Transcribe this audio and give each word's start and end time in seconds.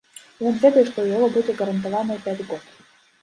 Ён 0.47 0.55
ведае, 0.63 0.83
што 0.87 0.97
ў 1.01 1.07
яго 1.15 1.27
будзе 1.35 1.55
гарантаваныя 1.59 2.21
пяць 2.25 2.45
год. 2.55 2.63